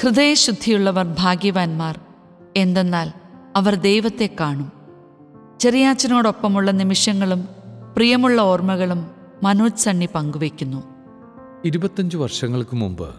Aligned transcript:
ഹൃദയശുദ്ധിയുള്ളവർ 0.00 1.16
ഭാഗ്യവാന്മാർ. 1.18 2.00
എന്തെന്നാൽ 2.56 3.12
അവർ 3.56 3.74
ദൈവത്തെ 3.74 4.36
കാണും. 4.40 4.72
ചെറിയാച്ചനോടൊപ്പമുള്ള 5.60 6.70
നിമിഷങ്ങളും 6.70 7.48
പ്രിയമുള്ള 7.96 8.42
ഓർമ്മകളും 8.42 9.10
മനോജ് 9.42 9.76
സണ്ണി 9.76 10.08
പങ്കുവയ്ക്കുന്നു. 10.14 10.82
ഇരുപത്തഞ്ച് 11.64 12.16
വർഷങ്ങൾക്ക് 12.16 12.76
മുമ്പ് 12.76 13.14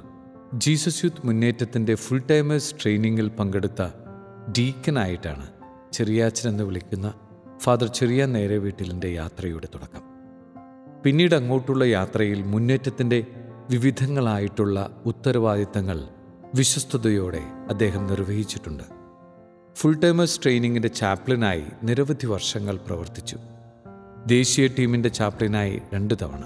ജീസസ് 0.53 1.03
യൂത്ത് 1.03 1.27
മുന്നേറ്റത്തിന്റെ 1.27 1.95
ഫുൾ 1.95 2.21
ടൈമേഴ്സ് 2.31 2.75
ട്രെയിനിങ്ങിൽ 2.83 3.27
പങ്കെടുത്ത 3.27 3.81
ഡീക്കനായിട്ടാണ് 4.57 5.47
ചെറിയാച്ചൻ 5.93 6.49
എന്ന് 6.49 6.63
വിളിക്കുന്ന 6.63 7.13
ഫാദർ 7.57 7.87
ചെറിയ 7.87 8.25
നേരെ 8.25 8.57
വീട്ടിലിന്റെ 8.57 9.07
യാത്രയുടെ 9.07 9.67
തുടക്കം. 9.75 10.01
പിന്നീട് 11.03 11.35
അങ്ങോട്ടുള്ള 11.35 11.83
യാത്രയിൽ 11.83 12.43
മുന്നേറ്റത്തിന്റെ 12.43 13.25
വിവിധങ്ങളായിട്ടുള്ള 13.69 15.01
ഉത്തരവാദിത്തങ്ങൾ 15.05 16.07
വിശ്വസ്തയോടെ 16.55 17.41
അദ്ദേഹം 17.69 18.07
നിർവഹിച്ചിട്ടുണ്ട്. 18.07 18.83
ഫുൾ 19.75 19.95
ടൈമേഴ്സ് 19.95 20.43
ട്രെയിനിങ്ങിന്റെ 20.43 20.87
ചാപ്ലിനായി 20.87 21.63
നിരവധി 21.83 22.25
വർഷങ്ങൾ 22.25 22.77
പ്രവർത്തിച്ചു. 22.77 23.37
ദേശീയ 24.25 24.67
ടീമിന്റെ 24.67 25.09
ചാപ്ലിനായി 25.09 25.81
രണ്ട് 25.93 26.13
തവണ. 26.21 26.43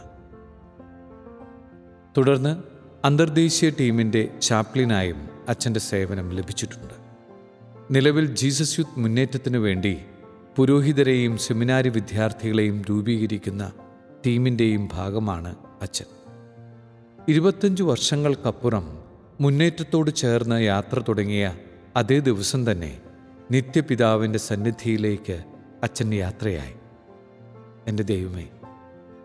തുടർന്ന് 2.17 2.63
അന്തർദേശീയ 3.05 3.69
ടീമിന്റെ 3.69 4.29
ചാപ്ലിനായും 4.41 5.29
അച്ഛന്റെ 5.49 5.79
സേവനം 5.79 6.29
ലഭിച്ചിട്ടുണ്ട്. 6.29 6.93
നിലവിൽ 7.91 8.35
ജീസസ് 8.35 8.79
യൂത്ത് 8.79 8.99
മുന്നേറ്റത്തിനു 8.99 9.57
വേണ്ടി 9.57 9.97
പുരോഹിതരെയും 10.55 11.37
സെമിനാരി 11.37 11.89
വിദ്യാർത്ഥികളെയും 11.89 12.81
രൂപീകരിക്കുന്ന 12.89 13.71
ടീമിന്റെയും 14.25 14.89
ഭാഗമാണ് 14.93 15.55
അച്ഛൻ. 15.81 16.05
ഇരുപത്തഞ്ച് 17.27 17.83
വർഷങ്ങൾക്കപ്പുറം 17.83 19.08
മുന്നേറ്റത്തോട് 19.41 20.11
ചേർന്ന് 20.11 20.63
യാത്ര 20.63 20.99
തുടങ്ങിയ 20.99 21.55
അതേ 21.95 22.19
ദിവസം 22.19 22.71
തന്നെ 22.71 23.01
നിത്യപിതാവിന്റെ 23.51 24.39
സന്നിധിയിലേക്ക് 24.39 25.43
അച്ഛൻ 25.83 26.13
യാത്രയായി. 26.13 26.73
എന്റെ 27.87 28.03
ദൈവമേ 28.03 28.47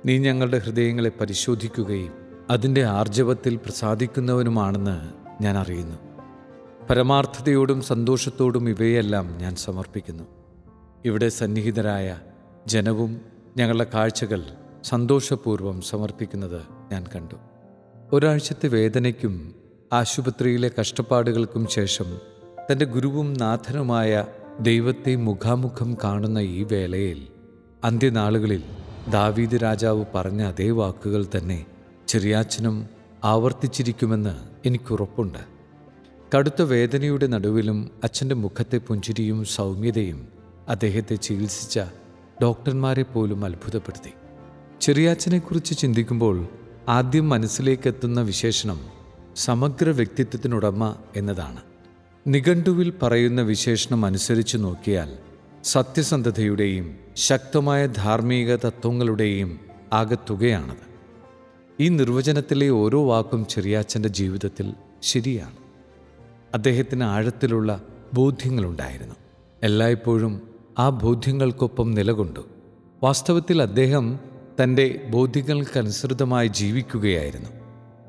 നീ 0.06 0.19
ഞങ്ങളുടെ 0.19 0.59
ഹൃദയങ്ങളെ 0.59 1.12
പരിശോധിക്കുകയും 1.21 2.12
അതിന്റെ 2.51 2.84
ആർജവത്തിൽ 2.84 3.56
പ്രസാദിക്കുന്നവനുമാണെന്ന് 3.56 5.12
ഞാൻ 5.43 5.56
അറിയുന്നു. 5.56 5.97
പരമാർത്ഥതയോടും 6.91 7.83
സന്തോഷത്തോടും 7.83 8.69
ഇവയെല്ലാം 8.69 9.39
ഞാൻ 9.39 9.56
സമർപ്പിക്കുന്നു. 9.56 10.25
ഇവിടെ 11.05 11.28
സന്നിഹിതരായ 11.28 12.21
ജനവും 12.67 13.21
ഞങ്ങളുടെ 13.56 13.87
കാഴ്ചകൾ 13.95 14.43
സന്തോഷപൂർവം 14.84 15.83
സമർപ്പിക്കുന്നത് 15.83 16.62
ഞാൻ 16.93 17.05
കണ്ടു. 17.15 17.34
ഒരാഴ്ചത്തെ 18.12 18.69
വേദനയ്ക്കും 18.69 19.64
ആശുപത്രിയിലെ 19.95 20.70
കഷ്ടപ്പാടുകൾക്കും 20.81 21.67
ശേഷം 21.67 22.19
തന്റെ 22.70 22.84
ഗുരുവും 22.84 23.34
നാഥനുമായ 23.34 24.27
ദൈവത്തെ 24.61 25.17
മുഖാമുഖം 25.17 25.97
കാണുന്ന 26.05 26.39
ഈ 26.39 26.62
വേളയിൽ 26.62 27.27
അന്ത്യനാളുകളിൽ 27.84 28.62
ദാവീദ് 29.11 29.62
രാജാവ് 29.62 30.05
പറഞ്ഞ 30.15 30.42
അതേ 30.42 30.70
വാക്കുകൾ 30.70 31.27
തന്നെ 31.37 31.67
ചെറിയാച്ചനും 32.09 32.89
ആവർത്തിച്ചിരിക്കുമെന്ന് 33.25 34.41
എനിക്കുറപ്പുണ്ട്. 34.67 35.39
കടുത്ത 36.37 36.62
വേദനയുടെ 36.62 37.27
നടുവിലും 37.27 37.91
അച്ഛന്റെ 38.05 38.34
മുഖത്തെ 38.34 38.78
പുഞ്ചിരിയും 38.78 39.45
സൗമ്യതയും 39.45 40.28
അദ്ദേഹത്തെ 40.69 41.15
ചികിത്സിച്ച 41.15 41.81
ഡോക്ടർമാരെ 42.42 43.03
പോലും 43.03 43.45
അത്ഭുതപ്പെടുത്തി. 43.45 44.12
ചെറിയാച്ചനെക്കുറിച്ച് 44.81 45.78
ചിന്തിക്കുമ്പോൾ 45.78 46.47
ആദ്യം 46.89 47.28
മനസ്സിലേക്കെത്തുന്ന 47.28 48.20
വിശേഷണം 48.20 48.94
സമഗ്ര 49.37 49.91
വ്യക്തിത്വത്തിനുടമ 49.91 50.95
എന്നതാണ്. 51.17 51.61
നിഘണ്ടുവിൽ 52.27 52.93
പറയുന്ന 53.03 53.43
വിശേഷണം 53.43 54.07
അനുസരിച്ച് 54.07 54.57
നോക്കിയാൽ 54.57 55.19
സത്യസന്ധതയുടെയും 55.65 56.97
ശക്തമായ 57.17 57.87
ധാർമ്മിക 57.87 58.56
തത്വങ്ങളുടെയും 58.56 59.61
ആകത്തുകയാണത്. 59.93 60.94
ഈ 61.81 61.89
നിർവചനത്തിലെ 61.89 62.69
ഓരോ 62.69 63.09
വാക്കും 63.09 63.47
ചെറിയാച്ചന്റെ 63.47 64.09
ജീവിതത്തിൽ 64.09 64.75
ശരിയാണ്. 65.03 65.56
അദ്ദേഹത്തിന് 66.55 67.05
ആഴത്തിലുള്ള 67.05 67.83
ബോധ്യങ്ങളുണ്ടായിരുന്നു. 68.15 69.15
എല്ലായ്പ്പോഴും 69.62 70.49
ആ 70.78 70.89
ബോധ്യങ്ങൾക്കൊപ്പം 70.89 71.91
നിലകൊണ്ടു. 71.91 72.41
വാസ്തവത്തിൽ 73.03 73.62
അദ്ദേഹം 73.62 74.19
തന്റെ 74.62 75.06
ബോധ്യങ്ങൾക്കനുസൃതമായി 75.11 76.49
ജീവിക്കുകയായിരുന്നു. 76.49 77.50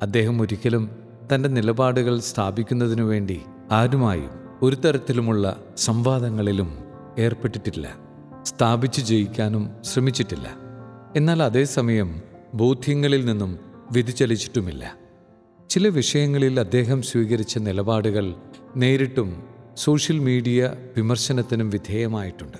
അദ്ദേഹം 0.02 0.42
ഒരിക്കലും 0.42 1.05
തന്റെ 1.34 1.50
നിലപാടുകൾ 1.50 2.20
സ്ഥാപിക്കുന്നതിനു 2.20 3.04
വേണ്ടി 3.04 3.42
ആരുമായും 3.72 4.30
ഒരു 4.62 4.76
തരത്തിലുമുള്ള 4.76 5.64
സംവാദങ്ങളിലും 5.78 6.78
ഏർപ്പെട്ടിട്ടില്ല. 7.20 7.96
സ്ഥാപിച്ചു 8.44 9.02
ജയിക്കാനും 9.02 9.70
ശ്രമിച്ചിട്ടില്ല. 9.84 10.56
എന്നാൽ 11.16 11.44
അതേസമയം 11.44 12.22
ബോധ്യങ്ങളിൽ 12.54 13.26
നിന്നും 13.26 13.60
വ്യതിചലിച്ചിട്ടുമില്ല. 13.92 14.94
ചില 15.70 15.88
വിഷയങ്ങളിൽ 15.88 16.60
അദ്ദേഹം 16.60 17.02
സ്വീകരിച്ച 17.02 17.58
നിലപാടുകൾ 17.58 18.36
നേരിട്ടും 18.76 19.44
സോഷ്യൽ 19.78 20.20
മീഡിയ 20.20 20.74
വിമർശനത്തിനും 20.98 21.70
വിധേയമായിട്ടുണ്ട്. 21.70 22.58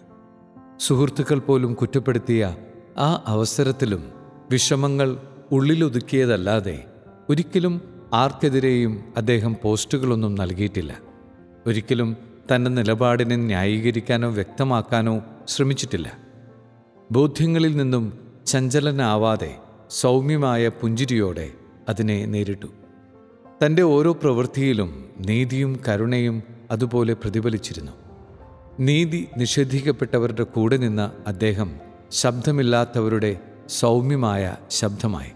സുഹൃത്തുക്കൾ 0.80 1.40
പോലും 1.40 1.74
കുറ്റപ്പെടുത്തിയ 1.74 2.56
ആ 2.98 3.24
അവസരത്തിലും 3.28 4.12
വിഷമങ്ങൾ 4.52 5.18
ഉള്ളിലൊതുക്കിയതല്ലാതെ 5.52 6.86
ഒരിക്കലും 7.30 7.95
ആർക്കെതിരെയും 8.16 9.04
അദ്ദേഹം 9.18 9.56
പോസ്റ്റുകളൊന്നും 9.64 10.36
നൽകിയിട്ടില്ല. 10.36 10.98
ഒരിക്കലും 11.68 12.18
തന്റെ 12.56 12.72
നിലപാടിനെ 12.72 13.36
ന്യായീകരിക്കാനോ 13.36 14.30
വ്യക്തമാക്കാനോ 14.30 15.22
ശ്രമിച്ചിട്ടില്ല. 15.48 16.18
ബോധ്യങ്ങളിൽ 17.12 17.78
നിന്നും 17.78 18.20
ചഞ്ചലനാവാതെ 18.48 19.56
സൗമ്യമായ 19.90 20.68
പുഞ്ചിരിയോടെ 20.68 21.52
അതിനെ 21.90 22.26
നേരിട്ടു. 22.26 22.68
തന്റെ 23.66 23.82
ഓരോ 23.82 24.14
പ്രവൃത്തിയിലും 24.14 25.06
നീതിയും 25.20 25.80
കരുണയും 25.88 26.44
അതുപോലെ 26.72 27.14
പ്രതിഫലിച്ചിരുന്നു. 27.14 27.92
നീതി 28.80 29.28
നിഷേധിക്കപ്പെട്ടവരുടെ 29.38 30.44
കൂടെ 30.44 30.78
നിന്ന 30.78 31.12
അദ്ദേഹം 31.28 31.76
ശബ്ദമില്ലാത്തവരുടെ 32.12 33.40
സൗമ്യമായ 33.70 34.56
ശബ്ദമായി. 34.72 35.32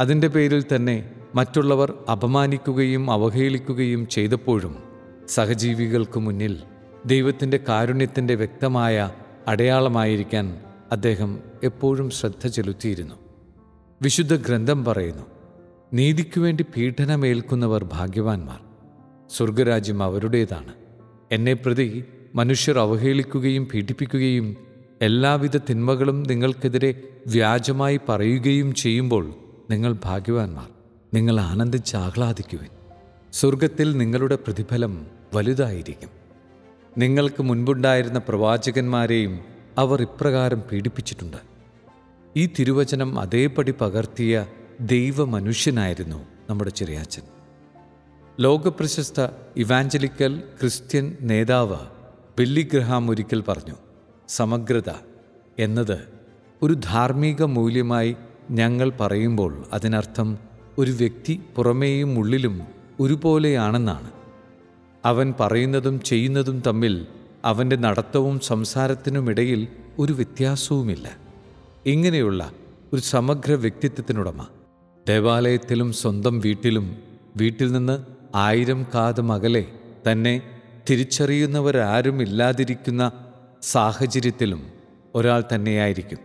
അതിന്റെ 0.00 0.28
പേരിൽ 0.28 0.64
തന്നെ 0.76 1.13
മറ്റുള്ളവർ 1.34 1.94
അപമാനിക്കുകയും 2.12 3.10
അവഹേളിക്കുകയും 3.10 4.06
ചെയ്തപ്പോഴും 4.06 4.78
സഹജീവികൾക്ക് 5.28 6.18
മുന്നിൽ 6.18 6.58
ദൈവത്തിന്റെ 7.06 7.60
കാരുണ്യത്തിന്റെ 7.68 8.34
വ്യക്തമായ 8.34 9.10
അടയാളമായിരിക്കാൻ 9.48 10.60
അദ്ദേഹം 10.92 11.38
എപ്പോഴും 11.64 12.10
ശ്രദ്ധ 12.10 12.46
ചെലുത്തിയിരുന്നു. 12.46 13.14
വിശുദ്ധ 14.02 14.36
ഗ്രന്ഥം 14.36 14.84
പറയുന്നു 14.84 15.22
നീതിക്കു 15.92 16.40
വേണ്ടി 16.40 16.64
പീഡനമേൽക്കുന്നവർ 16.76 17.84
ഭാഗ്യവാന്മാർ. 17.84 18.60
സ്വർഗരാജ്യം 19.30 20.02
അവരുടേതാണ്. 20.02 20.72
എന്നെ 21.32 21.52
പ്രതി 21.52 22.04
മനുഷ്യർ 22.34 22.78
അവഹേളിക്കുകയും 22.78 23.64
പീഡിപ്പിക്കുകയും 23.64 24.56
എല്ലാവിധ 25.02 25.56
തിന്മകളും 25.56 26.22
നിങ്ങൾക്കെതിരെ 26.22 27.02
വ്യാജമായി 27.26 28.00
പറയുകയും 28.08 28.74
ചെയ്യുമ്പോൾ 28.74 29.34
നിങ്ങൾ 29.70 29.96
ഭാഗ്യവാന്മാർ. 30.04 30.73
നിങ്ങൾ 31.14 31.40
ആനന്ദിച്ച് 31.40 31.96
ആഹ്ലാദിക്കുവിൻ. 31.96 32.68
സ്വർഗത്തിൽ 33.32 33.98
നിങ്ങളുടെ 33.98 34.36
പ്രതിഫലം 34.36 35.06
വലുതായിരിക്കും. 35.34 36.08
നിങ്ങൾക്ക് 36.98 37.42
മുൻപുണ്ടായിരുന്ന 37.42 38.18
പ്രവാചകന്മാരെയും 38.18 39.38
അവർ 39.78 40.02
ഇപ്രകാരം 40.02 40.60
പീഡിപ്പിച്ചിട്ടുണ്ട്. 40.60 41.36
ഈ 42.36 42.46
തിരുവചനം 42.46 43.18
അതേപടി 43.18 43.74
പകർത്തിയ 43.80 44.46
ദൈവമനുഷ്യനായിരുന്നു 44.80 46.24
നമ്മുടെ 46.50 46.70
ചെറിയാച്ചൻ. 46.70 47.22
ലോകപ്രശസ്ത 48.40 49.28
ഇവാഞ്ചലിക്കൽ 49.56 50.42
ക്രിസ്ത്യൻ 50.60 51.16
നേതാവ് 51.20 51.80
ബില്ലിഗ്രഹാം 52.38 53.10
ഒരിക്കൽ 53.10 53.40
പറഞ്ഞു 53.40 53.74
സമഗ്രത 54.28 54.90
എന്നത് 55.58 55.98
ഒരു 56.62 56.72
ധാർമ്മിക 56.72 57.42
മൂല്യമായി 57.42 58.16
ഞങ്ങൾ 58.50 58.90
പറയുമ്പോൾ 58.90 59.64
അതിനർത്ഥം 59.72 60.53
ഒരു 60.78 60.90
വ്യക്തി 60.90 61.40
പുറമേയും 61.56 62.18
ഉള്ളിലും 62.18 62.62
ഒരുപോലെയാണെന്നാണ്. 63.00 64.10
അവൻ 65.04 65.34
പറയുന്നതും 65.40 66.00
ചെയ്യുന്നതും 66.00 66.62
തമ്മിൽ 66.66 67.06
അവന്റെ 67.44 67.76
നടത്തവും 67.76 68.40
സംസാരത്തിനുമിടയിൽ 68.40 69.68
ഒരു 69.98 70.12
വ്യത്യാസവുമില്ല. 70.12 71.16
ഇങ്ങനെയുള്ള 71.86 72.52
ഒരു 72.92 73.00
സമഗ്ര 73.00 73.52
വ്യക്തിത്വത്തിനുടമ. 73.52 74.46
ദേവാലയത്തിലും 75.08 75.92
സ്വന്തം 75.92 76.40
വീട്ടിലും 76.40 76.96
വീട്ടിൽ 77.36 77.72
നിന്ന് 77.72 78.02
ആയിരം 78.34 78.86
കാതം 78.94 79.32
അകലെ 79.32 79.66
തന്നെ 80.12 80.42
തിരിച്ചറിയുന്നവരാരും 80.90 82.22
ഇല്ലാതിരിക്കുന്ന 82.22 83.12
സാഹചര്യത്തിലും 83.62 84.66
ഒരാൾ 85.14 85.44
തന്നെയായിരിക്കും. 85.54 86.18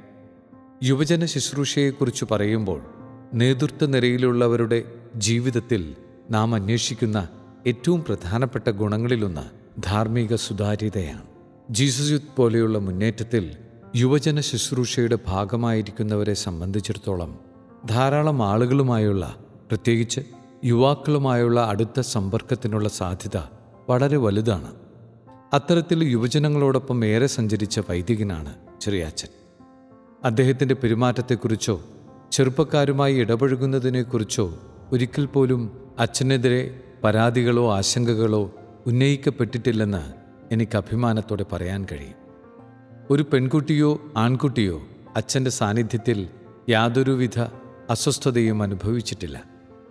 യുവജന 0.84 1.26
ശുശ്രൂഷയെക്കുറിച്ച് 1.26 2.26
പറയുമ്പോൾ 2.32 2.99
നേതൃത്വ 3.34 3.86
നിരയിലുള്ളവരുടെ 3.86 4.84
ജീവിതത്തിൽ 5.16 5.96
നാം 6.32 6.56
അന്വേഷിക്കുന്ന 6.56 7.28
ഏറ്റവും 7.68 8.04
പ്രധാനപ്പെട്ട 8.04 8.70
ഗുണങ്ങളിലൊന്ന് 8.70 9.42
ധാർമ്മിക 9.84 10.36
സുതാര്യതയാണ്. 10.36 11.22
ജീസസ് 11.70 12.12
യുദ്ധ 12.12 12.28
പോലെയുള്ള 12.36 12.78
മുന്നേറ്റത്തിൽ 12.78 13.56
യുവജന 13.96 14.40
ശുശ്രൂഷയുടെ 14.40 15.18
ഭാഗമായിരിക്കുന്നവരെ 15.28 16.34
സംബന്ധിച്ചിടത്തോളം 16.34 17.40
ധാരാളം 17.90 18.44
ആളുകളുമായുള്ള 18.44 19.36
പ്രത്യേകിച്ച് 19.70 20.22
യുവാക്കളുമായുള്ള 20.66 21.62
അടുത്ത 21.62 22.00
സമ്പർക്കത്തിനുള്ള 22.00 22.90
സാധ്യത 22.90 23.42
വളരെ 23.90 24.18
വലുതാണ്. 24.18 24.76
അത്തരത്തിൽ 25.54 26.04
യുവജനങ്ങളോടൊപ്പം 26.04 27.06
ഏറെ 27.06 27.28
സഞ്ചരിച്ച 27.28 27.80
വൈദികനാണ് 27.80 28.56
ചെറിയാച്ചൻ. 28.82 29.28
അദ്ദേഹത്തിന്റെ 30.26 30.76
പെരുമാറ്റത്തെക്കുറിച്ചോ 30.76 31.82
ചെറുപ്പക്കാരുമായി 32.32 33.16
ഇടപഴകുന്നതിനെക്കുറിച്ചോ 33.16 34.60
ഒരിക്കൽ 34.92 35.26
പോലും 35.26 35.92
അച്ഛനെതിരെ 36.00 36.82
പരാതികളോ 37.04 37.76
ആശങ്കകളോ 37.76 38.52
ഉന്നയിക്കപ്പെട്ടിട്ടില്ലെന്ന് 38.88 40.14
എനിക്ക് 40.54 40.78
അഭിമാനത്തോടെ 40.78 41.46
പറയാൻ 41.52 41.86
കഴിയും. 41.92 42.14
ഒരു 43.12 43.26
പെൺകുട്ടിയോ 43.34 44.02
ആൺകുട്ടിയോ 44.18 44.82
അച്ഛന്റെ 45.16 45.52
സാന്നിധ്യത്തിൽ 45.52 46.28
യാതൊരുവിധ 46.70 47.40
അസ്വസ്ഥതയും 47.90 48.64
അനുഭവിച്ചിട്ടില്ല. 48.64 49.44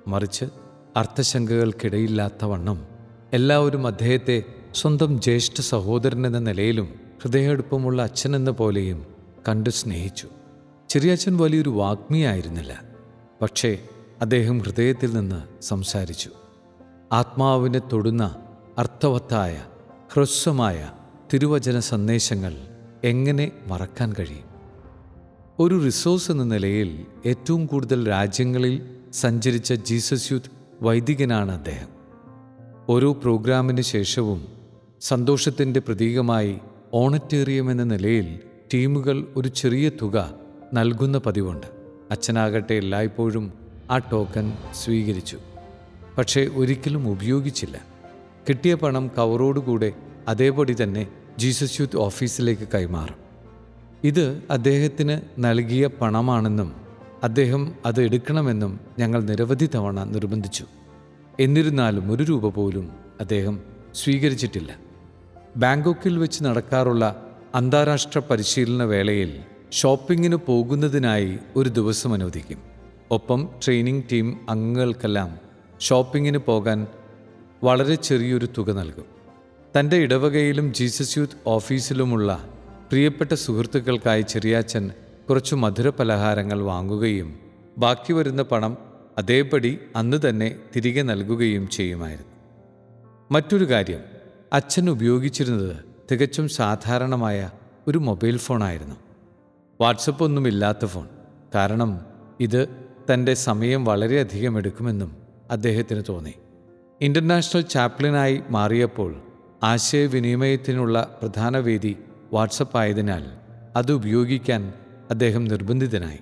മറിച്ച് 0.07 0.45
അർത്ഥശങ്കകൾക്കിടയില്ലാത്തവണ്ണം 0.97 2.87
എല്ലാവരും 3.33 3.87
അദ്ദേഹത്തെ 3.87 4.43
സ്വന്തം 4.75 5.21
ജ്യേഷ്ഠ 5.21 5.61
സഹോദരനെന്ന 5.61 6.39
നിലയിലും 6.39 6.89
ഹൃദയടുപ്പമുള്ള 7.23 8.03
അച്ഛനെന്ന 8.03 8.51
പോലെയും 8.51 9.07
കണ്ടു 9.49 9.71
സ്നേഹിച്ചു. 9.71 10.29
ചെറിയച്ഛൻ 10.89 11.37
വലിയൊരു 11.37 11.71
വാഗ്മിയായിരുന്നില്ല. 11.71 12.83
പക്ഷേ 13.43 13.79
അദ്ദേഹം 14.21 14.59
ഹൃദയത്തിൽ 14.59 15.17
നിന്ന് 15.17 15.63
സംസാരിച്ചു. 15.63 16.31
ആത്മാവിനെ 17.13 17.79
തൊടുന്ന 17.79 18.37
അർത്ഥവത്തായ 18.79 19.65
ഹ്രസ്വമായ 20.15 20.93
തിരുവചന 21.35 21.81
സന്ദേശങ്ങൾ 21.81 22.57
എങ്ങനെ 23.05 23.53
മറക്കാൻ 23.67 24.15
കഴിയും? 24.19 24.45
ഒരു 25.59 25.85
റിസോഴ്സ് 25.85 26.31
എന്ന 26.31 26.45
നിലയിൽ 26.45 27.07
ഏറ്റവും 27.27 27.67
കൂടുതൽ 27.67 28.09
രാജ്യങ്ങളിൽ 28.09 28.97
സഞ്ചരിച്ച 29.13 29.73
ജീസസ് 29.73 30.33
യൂത്ത് 30.33 30.51
വൈദികനാണ് 30.83 31.53
അദ്ദേഹം. 31.53 31.89
ഓരോ 32.89 33.13
പ്രോഗ്രാമിന് 33.13 33.81
ശേഷവും 33.81 34.47
സന്തോഷത്തിന്റെ 35.01 35.81
പ്രതീകമായി 35.81 36.59
ഓണറ്റേറിയം 36.95 37.71
എന്ന 37.71 37.85
നിലയിൽ 37.85 38.41
ടീമുകൾ 38.75 39.27
ഒരു 39.37 39.49
ചെറിയ 39.49 39.89
തുക 39.89 40.48
നൽകുന്ന 40.75 41.19
പതിവുണ്ട്. 41.19 41.67
അച്ഛനാകട്ടെ 42.11 42.75
എല്ലായ്പ്പോഴും 42.75 43.53
ആ 43.91 43.99
ടോക്കൺ 43.99 44.53
സ്വീകരിച്ചു. 44.75 45.39
പക്ഷേ 46.19 46.51
ഒരിക്കലും 46.55 47.09
ഉപയോഗിച്ചില്ല. 47.09 47.79
കിട്ടിയ 48.49 48.75
പണം 48.75 49.11
കവറോടുകൂടെ 49.19 49.93
അതേപടി 50.29 50.77
തന്നെ 50.83 51.07
ജീസസ് 51.39 51.81
യൂത്ത് 51.81 51.97
ഓഫീസിലേക്ക് 51.97 52.69
കൈമാറും. 52.75 53.17
ഇത് 54.05 54.43
അദ്ദേഹത്തിന് 54.51 55.21
നൽകിയ 55.39 55.87
പണമാണെന്നും 55.87 56.75
അദ്ദേഹം 57.23 57.75
അത് 57.87 58.03
എടുക്കണമെന്നും 58.03 58.81
ഞങ്ങൾ 58.99 59.23
നിരവധി 59.23 59.69
തവണ 59.75 60.05
നിർബന്ധിച്ചു. 60.05 60.65
എന്നിരുന്നാലും 61.41 62.13
ഒരു 62.13 62.23
രൂപ 62.23 62.49
പോലും 62.49 62.91
അദ്ദേഹം 63.21 63.61
സ്വീകരിച്ചിട്ടില്ല. 63.95 64.77
ബാങ്കോക്കിൽ 65.57 66.19
വെച്ച് 66.19 66.45
നടക്കാറുള്ള 66.45 67.27
അന്താരാഷ്ട്ര 67.55 68.19
പരിശീലന 68.19 68.83
വേളയിൽ 68.85 69.39
ഷോപ്പിങ്ങിന് 69.73 70.37
പോകുന്നതിനായി 70.37 71.39
ഒരു 71.57 71.69
ദിവസം 71.69 72.13
അനുവദിക്കും. 72.13 72.59
ഒപ്പം 73.11 73.49
ട്രെയിനിങ് 73.65 74.03
ടീം 74.13 74.37
അംഗങ്ങൾക്കെല്ലാം 74.51 75.39
ഷോപ്പിങ്ങിന് 75.81 76.39
പോകാൻ 76.39 76.87
വളരെ 77.65 77.95
ചെറിയൊരു 77.95 78.49
തുക 78.59 78.71
നൽകും. 78.71 79.05
തന്റെ 79.79 79.97
ഇടവകയിലും 79.97 80.75
ജീസസ് 80.75 81.19
യൂത്ത് 81.19 81.33
ഓഫീസിലുമുള്ള 81.47 82.49
പ്രിയപ്പെട്ട 82.91 83.35
സുഹൃത്തുക്കൾക്കായി 83.35 84.23
ചെറിയാച്ചൻ 84.23 84.91
കുറച്ച് 85.31 85.55
മധുര 85.55 85.89
പലഹാരങ്ങൾ 85.89 86.63
വാങ്ങുകയും 86.63 87.39
ബാക്കി 87.79 88.13
വരുന്ന 88.13 88.43
പണം 88.43 88.79
അതേപടി 89.19 89.79
അന്ന് 89.97 90.29
തന്നെ 90.29 90.57
തിരികെ 90.77 91.03
നൽകുകയും 91.03 91.69
ചെയ്യുമായിരുന്നു. 91.69 92.33
മറ്റൊരു 93.33 93.65
കാര്യം 93.65 94.01
അച്ഛൻ 94.53 94.91
ഉപയോഗിച്ചിരുന്നത് 94.91 95.77
തികച്ചും 96.13 96.49
സാധാരണമായ 96.49 97.51
ഒരു 97.89 97.99
മൊബൈൽ 97.99 98.37
ഫോണായിരുന്നു. 98.37 99.08
വാട്സപ്പ് 99.81 100.25
ഒന്നുമില്ലാത്ത 100.25 100.85
ഫോൺ. 100.85 101.09
കാരണം 101.55 102.01
ഇത് 102.41 102.67
തന്റെ 103.15 103.35
സമയം 103.35 103.85
വളരെയധികം 103.85 104.59
എടുക്കുമെന്നും 104.59 105.17
അദ്ദേഹത്തിന് 105.51 106.03
തോന്നി. 106.09 106.35
ഇന്റർനാഷണൽ 107.01 107.61
ചാപ്ലിനായി 107.61 108.43
മാറിയപ്പോൾ 108.51 109.23
ആശയവിനിമയത്തിനുള്ള 109.63 111.19
പ്രധാന 111.21 111.59
വേദി 111.59 111.97
വാട്സപ്പ് 112.33 112.79
ആയതിനാൽ 112.79 113.25
അത് 113.77 113.93
ഉപയോഗിക്കാൻ 113.93 114.73
അദ്ദേഹം 115.11 115.45
നിർബന്ധിതനായി. 115.45 116.19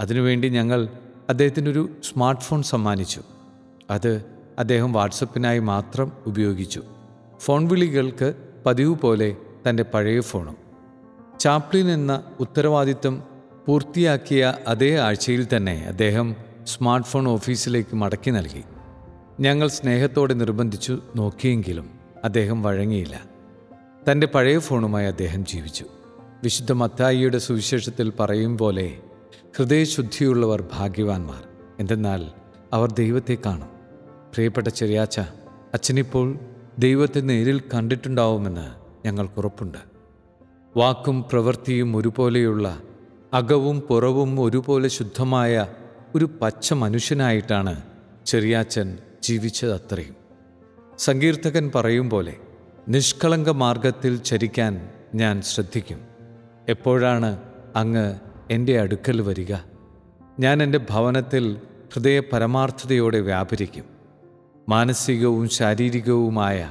അതിനുവേണ്ടി 0.00 0.48
ഞങ്ങൾ 0.48 0.88
അദ്ദേഹത്തിനൊരു 1.28 1.88
സ്മാർട്ട് 2.04 2.42
ഫോൺ 2.42 2.62
സമ്മാനിച്ചു. 2.62 3.22
അത് 3.90 4.24
അദ്ദേഹം 4.58 4.92
വാട്സപ്പിനായി 4.92 5.58
മാത്രം 5.58 6.12
ഉപയോഗിച്ചു. 6.26 6.82
ഫോൺ 7.40 7.68
വിളികൾക്ക് 7.68 8.34
പതിവ് 8.66 8.94
പോലെ 8.94 9.36
തന്റെ 9.68 9.82
പഴയ 9.82 10.20
ഫോണും. 10.20 10.69
ചാപ്ലിൻ 11.40 11.90
എന്ന 11.90 12.22
ഉത്തരവാദിത്തം 12.40 13.22
പൂർത്തിയാക്കിയ 13.66 14.54
അതേ 14.68 14.96
ആഴ്ചയിൽ 14.96 15.46
തന്നെ 15.56 15.84
അദ്ദേഹം 15.88 16.36
സ്മാർട്ട് 16.64 17.08
ഫോൺ 17.08 17.28
ഓഫീസിലേക്ക് 17.28 17.96
മടക്കി 17.96 18.30
നൽകി. 18.30 18.64
ഞങ്ങൾ 19.40 19.68
സ്നേഹത്തോടെ 19.68 20.34
നിർബന്ധിച്ചു 20.34 20.98
നോക്കിയെങ്കിലും 21.16 21.90
അദ്ദേഹം 22.24 22.62
വഴങ്ങിയില്ല. 22.62 23.22
തന്റെ 24.10 24.26
പഴയ 24.26 24.58
ഫോണുമായി 24.58 25.06
അദ്ദേഹം 25.06 25.44
ജീവിച്ചു. 25.44 25.84
വിശുദ്ധ 26.44 26.72
മത്തായിയുടെ 26.72 27.38
സുവിശേഷത്തിൽ 27.38 28.12
പറയും 28.20 28.58
പോലെ 28.58 28.96
ഹൃദയശുദ്ധിയുള്ളവർ 29.58 30.64
ഭാഗ്യവാന്മാർ 30.72 31.44
എന്തെന്നാൽ 31.80 32.26
അവർ 32.72 32.92
ദൈവത്തെ 32.92 33.38
കാണും. 33.46 33.68
പ്രിയപ്പെട്ട 34.34 34.68
ചെറിയാച്ച 34.68 35.20
അച്ഛനിപ്പോൾ 35.74 36.38
ദൈവത്തെ 36.78 37.20
നേരിൽ 37.20 37.62
കണ്ടിട്ടുണ്ടാവുമെന്ന് 37.74 38.70
ഞങ്ങൾക്കുറപ്പുണ്ട് 39.06 39.89
വാക്കും 40.76 41.24
പ്രവൃത്തിയും 41.32 41.96
ഒരുപോലെയുള്ള 41.96 42.82
അകവും 43.34 43.80
പുറവും 43.80 44.40
ഒരുപോലെ 44.40 44.88
ശുദ്ധമായ 44.88 45.66
ഒരു 46.14 46.30
പച്ച 46.42 46.72
മനുഷ്യനായിട്ടാണ് 46.72 47.82
ചെറിയാച്ചൻ 48.26 48.98
ജീവിച്ചത് 49.22 49.72
അത്രയും 49.72 50.16
സങ്കീർത്തകൻ 50.98 51.70
പറയും 51.74 52.10
പോലെ 52.10 52.36
നിഷ്കളങ്ക 52.88 53.50
മാർഗത്തിൽ 53.50 54.16
ചരിക്കാൻ 54.16 54.88
ഞാൻ 55.14 55.42
ശ്രദ്ധിക്കും. 55.42 56.00
എപ്പോഴാണ് 56.68 57.38
അങ്ങ് 57.76 58.14
എന്റെ 58.50 58.80
അടുക്കൽ 58.80 59.20
വരിക? 59.20 59.54
ഞാൻ 60.40 60.62
എന്റെ 60.62 60.80
ഭവനത്തിൽ 60.90 61.56
ഹൃദയ 61.94 62.20
പരമാർത്ഥതയോടെ 62.20 63.20
വ്യാപരിക്കും. 63.20 63.84
മാനസികവും 64.68 65.48
ശാരീരികവുമായ 65.48 66.70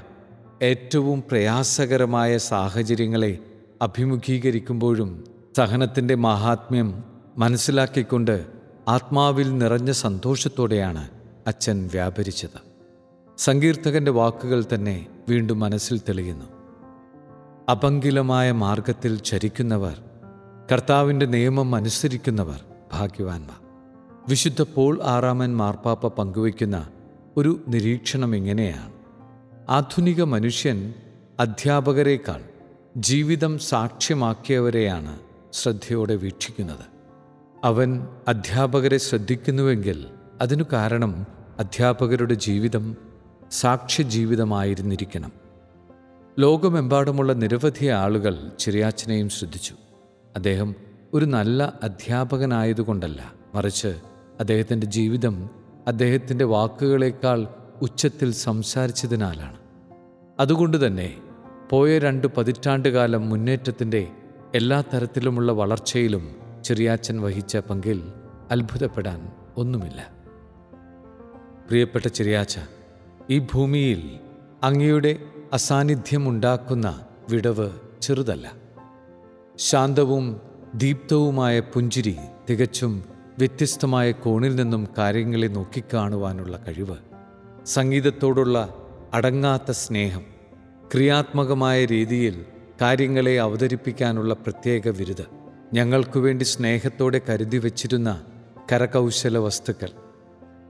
ഏറ്റവും 0.62 1.24
പ്രയാസകരമായ 1.32 2.38
സാഹചര്യങ്ങളെ 2.38 3.40
അഭിമുഖീകരിക്കുമ്പോഴും 3.82 5.24
സഹനത്തിന്റെ 5.58 6.16
മഹാത്മ്യം 6.16 7.04
മനസ്സിലാക്കിക്കൊണ്ട് 7.38 8.46
ആത്മാവിൽ 8.88 9.58
നിറഞ്ഞ 9.58 9.92
സന്തോഷത്തോടെയാണ് 9.92 11.10
അച്ഛൻ 11.48 11.88
വ്യാപരിച്ചത്. 11.88 12.62
സങ്കീർത്തകന്റെ 13.38 14.12
വാക്കുകൾ 14.12 14.66
തന്നെ 14.74 15.08
വീണ്ടും 15.30 15.60
മനസ്സിൽ 15.60 15.98
തെളിയുന്നു. 15.98 16.46
അപങ്കിലമായ 17.72 18.52
മാർഗത്തിൽ 18.52 19.20
ചരിക്കുന്നവർ 19.20 20.02
കർത്താവിന്റെ 20.72 21.26
നിയമം 21.26 21.76
അനുസരിക്കുന്നവർ 21.76 22.64
ഭാഗ്യവാന്മാർ. 22.94 23.58
വിശുദ്ധ 24.30 24.62
പോൾ 24.62 25.04
ആറാമൻ 25.04 25.58
മാർപ്പാപ്പ 25.58 26.08
പങ്കുവയ്ക്കുന്ന 26.08 26.88
ഒരു 27.38 27.60
നിരീക്ഷണം 27.68 28.36
ഇങ്ങനെയാണ്. 28.36 28.92
ആധുനിക 29.70 30.24
മനുഷ്യൻ 30.24 30.94
അധ്യാപകരെക്കാൾ 31.40 32.42
ജീവിതം 32.98 33.60
സാക്ഷ്യമാക്കിയവരെയാണ് 33.60 35.20
ശ്രദ്ധയോടെ 35.54 36.16
വീക്ഷിക്കുന്നത്. 36.16 36.86
അവൻ 37.64 38.08
അധ്യാപകരെ 38.28 38.98
ശ്രദ്ധിക്കുന്നുവെങ്കിൽ 38.98 40.06
അതിനു 40.42 40.64
കാരണം 40.74 41.26
അധ്യാപകരുടെ 41.60 42.34
ജീവിതം 42.34 42.98
സാക്ഷ്യജീവിതമായിരുന്നിരിക്കണം. 43.52 45.32
ലോകമെമ്പാടുമുള്ള 46.40 47.34
നിരവധി 47.34 47.86
ആളുകൾ 47.86 48.52
ചിരിയാച്ചനെയും 48.60 49.30
ശ്രദ്ധിച്ചു. 49.30 49.74
അദ്ദേഹം 50.36 50.76
ഒരു 51.14 51.26
നല്ല 51.26 51.74
അധ്യാപകനായതുകൊണ്ടല്ല 51.84 53.34
മറിച്ച് 53.56 53.88
അദ്ദേഹത്തിന്റെ 54.40 54.88
ജീവിതം 54.88 55.50
അദ്ദേഹത്തിന്റെ 55.88 56.46
വാക്കുകളേക്കാൾ 56.46 57.48
ഉച്ചത്തിൽ 57.82 58.34
സംസാരിച്ചതിനാലാണ്. 58.34 59.58
അതുകൊണ്ട് 60.40 60.88
തന്നെ 60.88 61.18
പോയ 61.70 62.00
രണ്ട് 62.00 62.28
പതിറ്റാണ്ടുകാലം 62.28 63.30
മുന്നേറ്റത്തിന്റെ 63.30 64.08
എല്ലാ 64.56 64.82
തരത്തിലുമുള്ള 64.82 65.52
വളർച്ചയിലും 65.52 66.36
ചെറിയാച്ചൻ 66.64 67.22
വഹിച്ച 67.22 67.58
പങ്കിൽ 67.58 68.04
അത്ഭുതപ്പെടാൻ 68.52 69.32
ഒന്നുമില്ല. 69.58 70.10
പ്രിയപ്പെട്ട 71.68 72.08
ചെറിയാച്ച 72.08 72.60
ഈ 73.30 73.40
ഭൂമിയിൽ 73.40 74.20
അങ്ങയുടെ 74.64 75.20
അസാന്നിധ്യമുണ്ടാക്കുന്ന 75.54 77.06
വിടവ് 77.30 77.72
ചെറുതല്ല. 78.02 78.52
ശാന്തവും 79.58 80.42
ദീപ്തവുമായ 80.76 81.60
പുഞ്ചിരി 81.60 82.18
തികച്ചും 82.50 83.04
വ്യത്യസ്തമായ 83.38 84.12
കോണിൽ 84.12 84.56
നിന്നും 84.56 84.88
കാര്യങ്ങളെ 84.98 85.48
നോക്കിക്കാണുവാനുള്ള 85.48 86.58
കഴിവ് 86.68 86.98
സംഗീതത്തോടുള്ള 87.66 88.74
അടങ്ങാത്ത 89.14 89.72
സ്നേഹം 89.72 90.39
ക്രിയാത്മകമായ 90.94 91.86
രീതിയിൽ 91.86 92.46
കാര്യങ്ങളെ 92.82 93.40
അവതരിപ്പിക്കാനുള്ള 93.40 94.34
പ്രത്യേക 94.34 94.88
വിരുദ് 94.88 95.26
ഞങ്ങൾക്കു 95.74 96.20
വേണ്ടി 96.20 96.44
സ്നേഹത്തോടെ 96.44 97.22
കരുതി 97.30 97.58
വച്ചിരുന്ന 97.58 98.22
കരകൗശല 98.72 99.38
വസ്തുക്കൾ. 99.38 99.90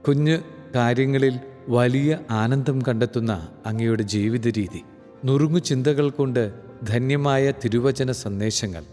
കുഞ്ഞ് 0.08 0.38
കാര്യങ്ങളിൽ 0.74 1.40
വലിയ 1.68 2.18
ആനന്ദം 2.30 2.82
കണ്ടെത്തുന്ന 2.88 3.48
അങ്ങയുടെ 3.66 4.02
ജീവിത 4.02 4.46
രീതി. 4.46 4.82
നുറുങ്ങു 5.24 5.58
ചിന്തകൾ 5.58 6.10
കൊണ്ട് 6.10 6.52
ധന്യമായ 6.86 7.50
തിരുവചന 7.50 8.12
സന്ദേശങ്ങൾ 8.12 8.84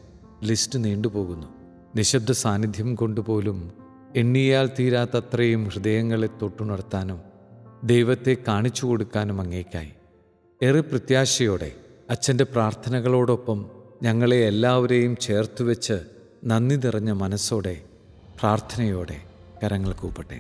ലിസ്റ്റ് 0.43 0.85
നീണ്ടുപോകുന്നു. 0.85 1.47
നിശബ്ദ 1.95 2.31
സാന്നിധ്യം 2.31 2.95
കൊണ്ടുപോലും 2.95 3.71
എണ്ണിയാൽ 4.15 4.69
തീരാത്തത്രയും 4.79 5.65
ഹൃദയങ്ങളെ 5.65 6.29
തൊട്ടുണർത്താനും 6.41 7.21
ദൈവത്തെ 7.83 8.37
കാണിച്ചു 8.47 8.85
കൊടുക്കാനും 8.85 9.41
അങ്ങേക്കായി 9.41 9.93
ഏറെ 10.61 10.79
പ്രത്യാശയോടെ 10.81 11.67
അച്ഛന്റെ 12.09 12.43
പ്രാർത്ഥനകളോടൊപ്പം 12.43 13.59
ഞങ്ങളെ 14.03 14.37
എല്ലാവരെയും 14.47 15.15
ചേർത്തുവെച്ച് 15.15 15.97
നന്ദി 16.43 16.75
നിറഞ്ഞ 16.75 17.11
മനസ്സോടെ 17.11 17.73
പ്രാർത്ഥനയോടെ 18.41 19.17
കരങ്ങൾ 19.63 19.91
കൂപ്പട്ടെ. 19.91 20.39